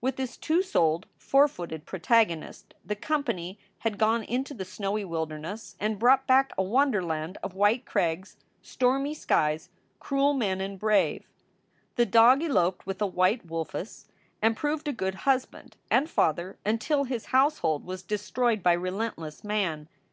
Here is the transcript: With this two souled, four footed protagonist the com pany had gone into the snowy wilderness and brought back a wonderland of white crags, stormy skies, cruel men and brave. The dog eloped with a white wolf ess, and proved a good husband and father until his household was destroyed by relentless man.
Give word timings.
With 0.00 0.16
this 0.16 0.36
two 0.36 0.60
souled, 0.60 1.06
four 1.16 1.46
footed 1.46 1.86
protagonist 1.86 2.74
the 2.84 2.96
com 2.96 3.22
pany 3.22 3.58
had 3.86 3.96
gone 3.96 4.24
into 4.24 4.54
the 4.54 4.64
snowy 4.64 5.04
wilderness 5.04 5.76
and 5.78 6.00
brought 6.00 6.26
back 6.26 6.50
a 6.58 6.64
wonderland 6.64 7.38
of 7.44 7.54
white 7.54 7.86
crags, 7.86 8.36
stormy 8.60 9.14
skies, 9.14 9.70
cruel 10.00 10.34
men 10.34 10.60
and 10.60 10.80
brave. 10.80 11.28
The 11.94 12.06
dog 12.06 12.42
eloped 12.42 12.86
with 12.86 13.00
a 13.00 13.06
white 13.06 13.46
wolf 13.46 13.72
ess, 13.76 14.06
and 14.42 14.56
proved 14.56 14.88
a 14.88 14.92
good 14.92 15.14
husband 15.30 15.76
and 15.92 16.10
father 16.10 16.58
until 16.66 17.04
his 17.04 17.26
household 17.26 17.84
was 17.84 18.02
destroyed 18.02 18.64
by 18.64 18.72
relentless 18.72 19.44
man. 19.44 19.88